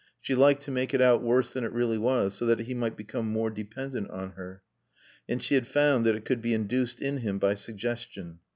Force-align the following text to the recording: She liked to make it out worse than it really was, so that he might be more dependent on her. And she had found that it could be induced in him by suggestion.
She 0.19 0.33
liked 0.33 0.63
to 0.63 0.71
make 0.71 0.95
it 0.95 0.99
out 1.01 1.21
worse 1.21 1.51
than 1.53 1.63
it 1.63 1.71
really 1.71 1.99
was, 1.99 2.33
so 2.33 2.47
that 2.47 2.61
he 2.61 2.73
might 2.73 2.97
be 2.97 3.05
more 3.21 3.51
dependent 3.51 4.09
on 4.09 4.31
her. 4.31 4.63
And 5.29 5.39
she 5.39 5.53
had 5.53 5.67
found 5.67 6.07
that 6.07 6.15
it 6.15 6.25
could 6.25 6.41
be 6.41 6.55
induced 6.55 7.03
in 7.03 7.17
him 7.19 7.37
by 7.37 7.53
suggestion. 7.53 8.39